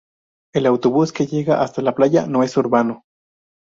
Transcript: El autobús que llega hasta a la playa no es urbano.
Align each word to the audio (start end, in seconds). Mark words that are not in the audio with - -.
El 0.55 0.65
autobús 0.65 1.13
que 1.13 1.27
llega 1.27 1.61
hasta 1.61 1.81
a 1.81 1.83
la 1.83 1.93
playa 1.93 2.25
no 2.25 2.41
es 2.41 2.57
urbano. 2.57 3.03